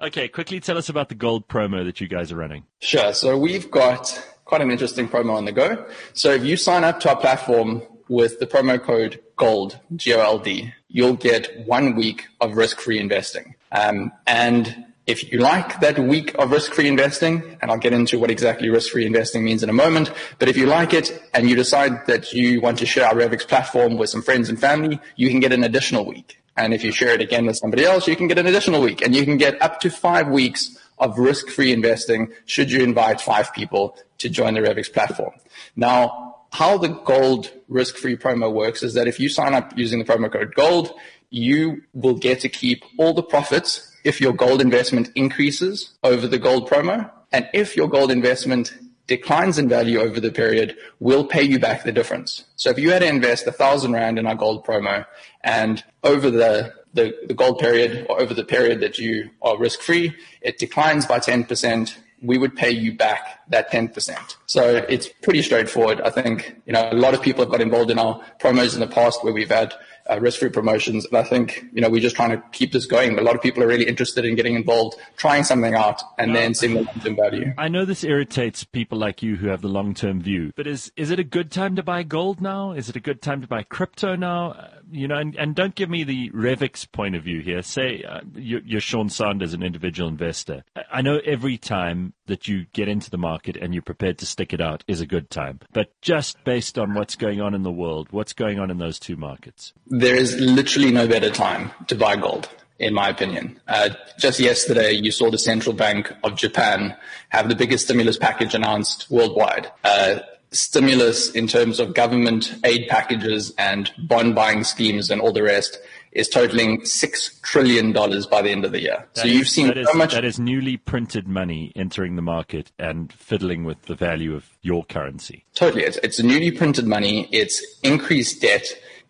Okay. 0.01 0.27
Quickly 0.27 0.59
tell 0.59 0.77
us 0.77 0.89
about 0.89 1.09
the 1.09 1.15
gold 1.15 1.47
promo 1.47 1.85
that 1.85 2.01
you 2.01 2.07
guys 2.07 2.31
are 2.31 2.37
running. 2.37 2.63
Sure. 2.79 3.13
So 3.13 3.37
we've 3.37 3.69
got 3.69 4.34
quite 4.45 4.61
an 4.61 4.71
interesting 4.71 5.09
promo 5.09 5.35
on 5.35 5.45
the 5.45 5.51
go. 5.51 5.85
So 6.13 6.31
if 6.31 6.45
you 6.45 6.55
sign 6.55 6.83
up 6.83 6.99
to 7.01 7.09
our 7.09 7.17
platform 7.17 7.81
with 8.07 8.39
the 8.39 8.47
promo 8.47 8.81
code 8.81 9.19
GOLD, 9.35 9.79
G-O-L-D, 9.95 10.73
you'll 10.87 11.15
get 11.15 11.65
one 11.65 11.95
week 11.95 12.27
of 12.39 12.55
risk-free 12.55 12.99
investing. 12.99 13.55
Um, 13.71 14.11
and 14.27 14.85
if 15.07 15.31
you 15.31 15.39
like 15.39 15.79
that 15.81 15.99
week 15.99 16.35
of 16.35 16.51
risk-free 16.51 16.87
investing, 16.87 17.57
and 17.61 17.69
I'll 17.69 17.77
get 17.77 17.93
into 17.93 18.17
what 18.17 18.31
exactly 18.31 18.69
risk-free 18.69 19.05
investing 19.05 19.43
means 19.43 19.63
in 19.63 19.69
a 19.69 19.73
moment, 19.73 20.11
but 20.39 20.47
if 20.47 20.57
you 20.57 20.67
like 20.67 20.93
it 20.93 21.21
and 21.33 21.49
you 21.49 21.55
decide 21.55 22.05
that 22.07 22.31
you 22.31 22.61
want 22.61 22.79
to 22.79 22.85
share 22.85 23.07
our 23.07 23.15
Revix 23.15 23.47
platform 23.47 23.97
with 23.97 24.09
some 24.09 24.21
friends 24.21 24.49
and 24.49 24.59
family, 24.59 24.99
you 25.15 25.29
can 25.29 25.39
get 25.39 25.51
an 25.51 25.63
additional 25.63 26.05
week. 26.05 26.41
And 26.57 26.73
if 26.73 26.83
you 26.83 26.91
share 26.91 27.13
it 27.13 27.21
again 27.21 27.45
with 27.45 27.57
somebody 27.57 27.83
else, 27.83 28.07
you 28.07 28.15
can 28.15 28.27
get 28.27 28.37
an 28.37 28.47
additional 28.47 28.81
week. 28.81 29.01
And 29.01 29.13
you 29.13 29.25
can 29.25 29.37
get 29.37 29.61
up 29.61 29.81
to 29.81 29.89
five 29.89 30.29
weeks 30.29 30.77
of 30.97 31.19
risk-free 31.19 31.71
investing 31.71 32.31
should 32.45 32.71
you 32.71 32.81
invite 32.83 33.19
five 33.21 33.53
people 33.53 33.97
to 34.17 34.29
join 34.29 34.53
the 34.53 34.61
Revix 34.61 34.91
platform. 34.91 35.33
Now, 35.75 36.37
how 36.51 36.77
the 36.77 36.87
gold 36.87 37.51
risk-free 37.67 38.17
promo 38.17 38.51
works 38.51 38.81
is 38.81 38.93
that 38.93 39.07
if 39.07 39.19
you 39.19 39.27
sign 39.27 39.53
up 39.53 39.77
using 39.77 39.99
the 39.99 40.05
promo 40.05 40.31
code 40.31 40.53
GOLD, 40.55 40.93
you 41.29 41.83
will 41.93 42.13
get 42.13 42.39
to 42.41 42.49
keep 42.49 42.83
all 42.97 43.13
the 43.13 43.23
profits 43.23 43.91
if 44.05 44.21
your 44.21 44.31
gold 44.31 44.61
investment 44.61 45.11
increases 45.15 45.95
over 46.03 46.27
the 46.27 46.37
gold 46.37 46.69
promo. 46.69 47.11
And 47.31 47.49
if 47.53 47.75
your 47.75 47.89
gold 47.89 48.11
investment 48.11 48.77
declines 49.07 49.57
in 49.57 49.69
value 49.69 49.99
over 49.99 50.19
the 50.19 50.31
period, 50.31 50.75
we'll 50.99 51.25
pay 51.25 51.43
you 51.43 51.59
back 51.59 51.83
the 51.83 51.91
difference. 51.91 52.45
So 52.55 52.69
if 52.69 52.79
you 52.79 52.91
had 52.91 52.99
to 52.99 53.07
invest 53.07 53.45
a 53.47 53.51
thousand 53.51 53.93
rand 53.93 54.17
in 54.17 54.25
our 54.25 54.35
gold 54.35 54.65
promo 54.65 55.05
and 55.43 55.83
over 56.03 56.29
the 56.29 56.73
the, 56.95 57.13
the 57.27 57.33
gold 57.33 57.59
period 57.59 58.07
or 58.09 58.21
over 58.21 58.33
the 58.33 58.43
period 58.43 58.79
that 58.79 58.97
you 58.97 59.29
are 59.41 59.57
risk 59.57 59.81
free, 59.81 60.15
it 60.41 60.57
declines 60.57 61.05
by 61.05 61.19
10%. 61.19 61.93
We 62.21 62.37
would 62.37 62.55
pay 62.55 62.71
you 62.71 62.95
back 62.95 63.41
that 63.49 63.69
10%. 63.69 64.37
So 64.45 64.83
it's 64.87 65.09
pretty 65.21 65.41
straightforward. 65.41 65.99
I 66.01 66.09
think, 66.09 66.55
you 66.65 66.71
know, 66.71 66.87
a 66.89 66.95
lot 66.95 67.13
of 67.13 67.21
people 67.21 67.43
have 67.43 67.51
got 67.51 67.59
involved 67.59 67.91
in 67.91 67.99
our 67.99 68.21
promos 68.39 68.73
in 68.73 68.79
the 68.79 68.87
past 68.87 69.25
where 69.25 69.33
we've 69.33 69.51
had 69.51 69.73
uh, 70.09 70.19
risk-free 70.19 70.49
promotions. 70.49 71.05
And 71.05 71.17
I 71.17 71.23
think, 71.23 71.65
you 71.73 71.81
know, 71.81 71.89
we're 71.89 72.01
just 72.01 72.15
trying 72.15 72.31
to 72.31 72.43
keep 72.51 72.71
this 72.71 72.85
going. 72.85 73.17
A 73.17 73.21
lot 73.21 73.35
of 73.35 73.41
people 73.41 73.63
are 73.63 73.67
really 73.67 73.87
interested 73.87 74.25
in 74.25 74.35
getting 74.35 74.55
involved, 74.55 74.97
trying 75.17 75.43
something 75.43 75.73
out, 75.73 76.01
and 76.17 76.35
then 76.35 76.53
seeing 76.53 76.75
the 76.75 76.81
long-term 76.81 77.15
value. 77.15 77.53
I 77.57 77.67
know 77.67 77.85
this 77.85 78.03
irritates 78.03 78.63
people 78.63 78.97
like 78.97 79.23
you 79.23 79.35
who 79.35 79.47
have 79.47 79.61
the 79.61 79.67
long-term 79.67 80.21
view, 80.21 80.51
but 80.55 80.67
is 80.67 80.91
is 80.95 81.11
it 81.11 81.19
a 81.19 81.23
good 81.23 81.51
time 81.51 81.75
to 81.75 81.83
buy 81.83 82.03
gold 82.03 82.41
now? 82.41 82.71
Is 82.71 82.89
it 82.89 82.95
a 82.95 82.99
good 82.99 83.21
time 83.21 83.41
to 83.41 83.47
buy 83.47 83.63
crypto 83.63 84.15
now? 84.15 84.69
You 84.91 85.07
know, 85.07 85.15
and, 85.15 85.35
and 85.35 85.55
don't 85.55 85.75
give 85.75 85.89
me 85.89 86.03
the 86.03 86.29
Revix 86.31 86.89
point 86.91 87.15
of 87.15 87.23
view 87.23 87.41
here. 87.41 87.61
Say 87.61 88.03
uh, 88.03 88.21
you're, 88.35 88.61
you're 88.61 88.81
Sean 88.81 89.09
Sanders, 89.09 89.53
an 89.53 89.63
individual 89.63 90.07
investor. 90.09 90.63
I 90.91 91.01
know 91.01 91.19
every 91.25 91.57
time 91.57 92.13
that 92.27 92.47
you 92.47 92.65
get 92.73 92.87
into 92.87 93.09
the 93.09 93.17
market 93.17 93.57
and 93.57 93.73
you're 93.73 93.81
prepared 93.81 94.17
to 94.19 94.25
stick 94.25 94.53
it 94.53 94.61
out 94.61 94.83
is 94.87 95.01
a 95.01 95.05
good 95.05 95.29
time, 95.29 95.59
but 95.73 95.89
just 96.01 96.43
based 96.43 96.77
on 96.77 96.93
what's 96.93 97.15
going 97.15 97.41
on 97.41 97.53
in 97.53 97.63
the 97.63 97.71
world, 97.71 98.07
what's 98.11 98.33
going 98.33 98.59
on 98.59 98.69
in 98.69 98.77
those 98.77 98.99
two 98.99 99.15
markets? 99.15 99.73
there 99.87 100.15
is 100.15 100.35
literally 100.39 100.91
no 100.91 101.07
better 101.07 101.29
time 101.29 101.71
to 101.87 101.95
buy 101.95 102.15
gold, 102.15 102.49
in 102.79 102.93
my 102.93 103.09
opinion. 103.09 103.59
Uh, 103.67 103.89
just 104.19 104.39
yesterday, 104.39 104.91
you 104.91 105.11
saw 105.11 105.29
the 105.29 105.37
central 105.37 105.75
bank 105.75 106.11
of 106.23 106.35
Japan 106.35 106.95
have 107.29 107.49
the 107.49 107.55
biggest 107.55 107.85
stimulus 107.85 108.17
package 108.17 108.53
announced 108.53 109.09
worldwide. 109.09 109.71
Uh, 109.83 110.19
stimulus 110.55 111.31
in 111.31 111.47
terms 111.47 111.79
of 111.79 111.93
government 111.93 112.55
aid 112.63 112.87
packages 112.87 113.53
and 113.57 113.91
bond 114.07 114.35
buying 114.35 114.63
schemes 114.63 115.09
and 115.09 115.21
all 115.21 115.33
the 115.33 115.43
rest 115.43 115.79
is 116.11 116.29
totaling 116.29 116.85
six 116.85 117.39
trillion 117.41 117.91
dollars 117.91 118.25
by 118.25 118.41
the 118.41 118.49
end 118.49 118.63
of 118.63 118.71
the 118.71 118.81
year. 118.81 119.05
That 119.15 119.21
so 119.21 119.27
is, 119.27 119.33
you've 119.33 119.49
seen 119.49 119.85
so 119.85 119.93
much. 119.93 120.13
That 120.13 120.23
is 120.23 120.39
newly 120.39 120.77
printed 120.77 121.27
money 121.27 121.73
entering 121.75 122.15
the 122.15 122.21
market 122.21 122.71
and 122.79 123.11
fiddling 123.11 123.65
with 123.65 123.81
the 123.83 123.95
value 123.95 124.33
of 124.33 124.49
your 124.61 124.85
currency. 124.85 125.43
Totally, 125.53 125.83
it's, 125.83 125.97
it's 125.97 126.19
newly 126.21 126.51
printed 126.51 126.87
money. 126.87 127.27
It's 127.31 127.61
increased 127.83 128.41
debt 128.41 128.65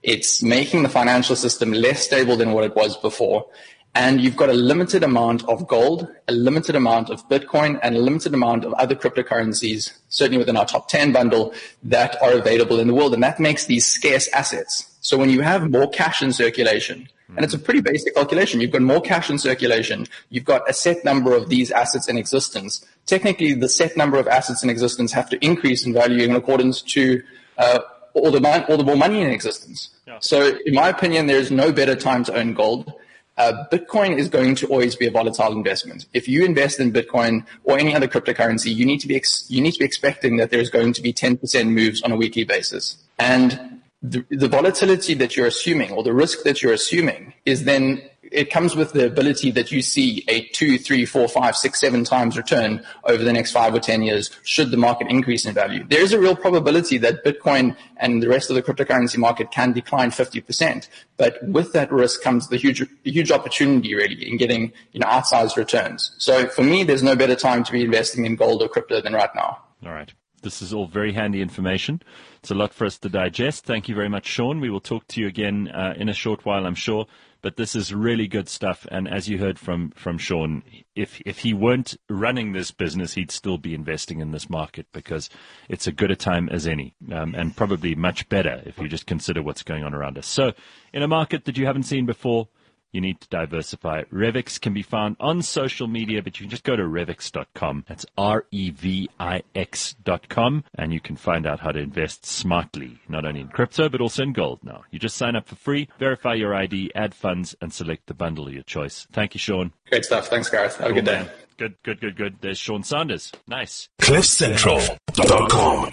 it's 0.06 0.44
making 0.44 0.84
the 0.84 0.90
financial 0.90 1.36
system 1.36 1.72
less 1.72 2.06
stable 2.06 2.38
than 2.38 2.52
what 2.52 2.64
it 2.64 2.76
was 2.76 2.96
before. 2.96 3.48
And 3.96 4.20
you've 4.20 4.36
got 4.36 4.50
a 4.50 4.54
limited 4.54 5.04
amount 5.04 5.48
of 5.48 5.68
gold, 5.68 6.08
a 6.28 6.34
limited 6.34 6.76
amount 6.76 7.10
of 7.10 7.28
Bitcoin, 7.30 7.80
and 7.82 7.96
a 7.96 8.00
limited 8.00 8.34
amount 8.34 8.66
of 8.66 8.74
other 8.74 8.94
cryptocurrencies, 8.94 9.94
certainly 10.10 10.38
within 10.38 10.58
our 10.58 10.66
top 10.66 10.90
10 10.90 11.14
bundle, 11.14 11.54
that 11.84 12.22
are 12.22 12.34
available 12.34 12.80
in 12.80 12.88
the 12.88 12.94
world. 12.94 13.14
And 13.14 13.24
that 13.24 13.40
makes 13.40 13.66
these 13.66 13.86
scarce 13.86 14.28
assets. 14.34 14.92
So 15.00 15.18
when 15.18 15.30
you 15.30 15.42
have 15.42 15.72
more 15.72 15.90
cash 15.90 16.22
in 16.22 16.34
circulation, 16.34 17.08
and 17.30 17.44
it's 17.44 17.54
a 17.54 17.60
pretty 17.60 17.82
basic 17.82 18.16
calculation. 18.16 18.62
You've 18.62 18.72
got 18.72 18.82
more 18.82 19.02
cash 19.02 19.30
in 19.30 19.40
circulation. 19.40 20.08
You've 20.30 20.46
got 20.46 20.70
a 20.70 20.74
set 20.74 21.04
number 21.04 21.36
of 21.36 21.50
these 21.50 21.72
assets 21.72 22.08
in 22.08 22.18
existence. 22.18 22.86
Technically, 23.08 23.54
the 23.54 23.68
set 23.68 23.98
number 23.98 24.18
of 24.18 24.28
assets 24.28 24.64
in 24.64 24.70
existence 24.70 25.12
have 25.12 25.30
to 25.32 25.44
increase 25.44 25.86
in 25.86 25.94
value 25.94 26.24
in 26.24 26.36
accordance 26.36 26.82
to 26.84 27.24
uh, 27.58 27.80
all 28.14 28.32
the, 28.32 28.66
all 28.70 28.78
the 28.78 28.84
more 28.84 28.96
money 28.96 29.22
in 29.22 29.30
existence. 29.30 29.90
Yeah. 30.08 30.20
So, 30.20 30.58
in 30.66 30.76
my 30.76 30.90
opinion, 30.90 31.26
there 31.26 31.40
is 31.40 31.52
no 31.52 31.72
better 31.72 31.96
time 31.96 32.24
to 32.26 32.34
own 32.36 32.54
gold. 32.54 32.94
Uh, 33.38 33.66
Bitcoin 33.72 34.18
is 34.18 34.30
going 34.30 34.56
to 34.56 34.68
always 34.68 34.96
be 34.96 35.08
a 35.08 35.12
volatile 35.12 35.52
investment. 35.52 36.06
If 36.14 36.28
you 36.28 36.46
invest 36.46 36.80
in 36.80 36.94
Bitcoin 36.94 37.46
or 37.64 37.78
any 37.78 37.94
other 37.94 38.08
cryptocurrency, 38.08 38.74
you 38.74 38.86
need 38.86 39.00
to 39.02 39.08
be 39.08 39.16
ex- 39.16 39.46
you 39.50 39.62
need 39.62 39.74
to 39.74 39.80
be 39.80 39.86
expecting 39.86 40.38
that 40.38 40.52
there's 40.52 40.70
going 40.70 40.94
to 40.94 41.02
be 41.02 41.12
10% 41.12 41.70
moves 41.70 42.02
on 42.02 42.12
a 42.12 42.16
weekly 42.16 42.46
basis. 42.46 42.98
And 43.20 43.82
the, 44.02 44.26
the 44.30 44.48
volatility 44.48 45.16
that 45.16 45.36
you're 45.36 45.48
assuming 45.48 45.92
or 45.92 46.04
the 46.04 46.14
risk 46.14 46.44
that 46.44 46.62
you're 46.62 46.74
assuming 46.74 47.34
is 47.46 47.64
then 47.64 48.02
it 48.32 48.50
comes 48.50 48.76
with 48.76 48.94
the 48.94 49.06
ability 49.06 49.52
that 49.52 49.72
you 49.72 49.82
see 49.82 50.24
a 50.28 50.42
two, 50.50 50.78
three, 50.78 51.06
four, 51.06 51.28
five, 51.28 51.56
six, 51.56 51.80
seven 51.80 52.04
times 52.04 52.38
return 52.38 52.86
over 53.04 53.24
the 53.24 53.34
next 53.34 53.52
five 53.52 53.74
or 53.74 53.80
10 53.80 54.04
years 54.04 54.30
should 54.44 54.72
the 54.72 54.78
market 54.78 55.08
increase 55.10 55.46
in 55.46 55.54
value. 55.54 55.86
There 55.88 56.02
is 56.02 56.14
a 56.14 56.20
real 56.20 56.36
probability 56.36 56.98
that 57.00 57.24
Bitcoin 57.24 57.76
and 57.98 58.22
the 58.22 58.30
rest 58.30 58.50
of 58.50 58.56
the 58.56 58.64
cryptocurrency 58.64 59.18
market 59.18 59.52
can 59.52 59.72
decline 59.74 60.12
50%. 60.12 60.88
But 61.18 61.42
with 61.44 61.74
that 61.74 61.92
risk 61.92 62.22
comes 62.22 62.48
the 62.50 62.58
huge, 62.58 62.84
huge 63.04 63.32
opportunity 63.32 63.96
really 63.96 64.28
in 64.28 64.38
getting, 64.38 64.74
you 64.92 65.00
know, 65.00 65.08
outsized 65.08 65.56
returns. 65.56 66.12
So 66.18 66.48
for 66.48 66.64
me, 66.64 66.84
there's 66.84 67.04
no 67.04 67.16
better 67.16 67.36
time 67.36 67.64
to 67.64 67.72
be 67.72 67.84
investing 67.84 68.26
in 68.26 68.36
gold 68.36 68.62
or 68.62 68.68
crypto 68.68 69.02
than 69.02 69.14
right 69.14 69.34
now. 69.36 69.60
All 69.86 69.92
right. 69.92 70.14
This 70.42 70.62
is 70.62 70.74
all 70.74 70.86
very 70.86 71.14
handy 71.14 71.42
information. 71.42 72.04
It's 72.38 72.52
a 72.52 72.56
lot 72.56 72.72
for 72.72 72.86
us 72.86 73.00
to 73.00 73.10
digest. 73.10 73.66
Thank 73.66 73.90
you 73.90 73.96
very 73.96 74.10
much, 74.10 74.28
Sean. 74.28 74.60
We 74.60 74.70
will 74.70 74.80
talk 74.80 75.08
to 75.08 75.20
you 75.20 75.26
again 75.26 75.70
uh, 75.70 75.96
in 75.98 76.08
a 76.08 76.14
short 76.14 76.46
while, 76.46 76.68
I'm 76.68 76.76
sure. 76.76 77.08
But 77.46 77.58
this 77.58 77.76
is 77.76 77.94
really 77.94 78.28
good 78.28 78.50
stuff. 78.50 78.88
And 78.90 79.08
as 79.08 79.30
you 79.30 79.38
heard 79.38 79.60
from, 79.60 79.92
from 79.92 80.18
Sean, 80.18 80.64
if, 80.96 81.22
if 81.28 81.38
he 81.38 81.54
weren't 81.54 81.96
running 82.10 82.54
this 82.54 82.72
business, 82.72 83.14
he'd 83.14 83.30
still 83.30 83.60
be 83.60 83.76
investing 83.76 84.20
in 84.20 84.32
this 84.32 84.50
market 84.50 84.88
because 84.92 85.30
it's 85.70 85.86
a 85.86 85.92
good 85.92 86.10
a 86.10 86.16
time 86.16 86.50
as 86.50 86.66
any, 86.66 86.96
um, 87.12 87.36
and 87.36 87.56
probably 87.56 87.94
much 87.94 88.28
better 88.30 88.64
if 88.66 88.80
you 88.80 88.88
just 88.88 89.06
consider 89.06 89.44
what's 89.44 89.62
going 89.62 89.84
on 89.84 89.94
around 89.94 90.18
us. 90.18 90.26
So, 90.26 90.54
in 90.92 91.04
a 91.04 91.08
market 91.08 91.46
that 91.46 91.56
you 91.56 91.68
haven't 91.68 91.84
seen 91.84 92.08
before, 92.08 92.48
you 92.96 93.02
need 93.02 93.20
to 93.22 93.28
diversify. 93.28 94.04
Revix 94.06 94.60
can 94.60 94.74
be 94.74 94.82
found 94.82 95.18
on 95.20 95.42
social 95.42 95.86
media, 95.88 96.24
but 96.24 96.40
you 96.40 96.46
can 96.46 96.50
just 96.50 96.64
go 96.64 96.78
to 96.78 96.84
revix.com. 96.84 97.84
That's 97.88 98.06
R 98.18 98.46
E 98.52 98.72
V 98.72 99.10
I 99.20 99.44
X.com, 99.54 100.64
and 100.76 100.94
you 100.94 101.02
can 101.02 101.18
find 101.18 101.46
out 101.46 101.60
how 101.60 101.72
to 101.72 101.80
invest 101.80 102.26
smartly, 102.26 103.00
not 103.10 103.26
only 103.26 103.42
in 103.42 103.50
crypto, 103.50 103.90
but 103.90 104.00
also 104.00 104.24
in 104.24 104.32
gold 104.32 104.62
now. 104.64 104.84
You 104.92 105.00
just 105.00 105.18
sign 105.18 105.36
up 105.36 105.48
for 105.48 105.56
free, 105.56 105.90
verify 106.00 106.36
your 106.36 106.56
ID, 106.56 106.92
add 106.96 107.14
funds, 107.14 107.54
and 107.62 107.74
select 107.74 108.08
the 108.08 108.14
bundle 108.14 108.48
of 108.48 108.54
your 108.54 108.64
choice. 108.64 109.06
Thank 109.12 109.34
you, 109.34 109.40
Sean. 109.40 109.74
Great 109.90 110.06
stuff. 110.06 110.28
Thanks, 110.30 110.50
Gareth. 110.50 110.78
Have 110.78 110.88
cool, 110.88 110.92
a 110.92 111.02
good 111.02 111.06
day. 111.06 111.24
Man. 111.24 111.30
Good, 111.58 111.76
good, 111.84 112.00
good, 112.00 112.16
good. 112.16 112.38
There's 112.42 112.58
Sean 112.58 112.84
Sanders. 112.84 113.32
Nice. 113.48 113.90
CliffCentral.com 114.02 115.92